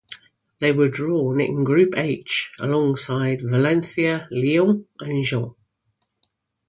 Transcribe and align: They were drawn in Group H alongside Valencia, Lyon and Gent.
They 0.57 0.71
were 0.71 0.89
drawn 0.89 1.39
in 1.39 1.63
Group 1.63 1.95
H 1.95 2.53
alongside 2.59 3.43
Valencia, 3.43 4.27
Lyon 4.31 4.87
and 4.99 5.23
Gent. 5.23 5.53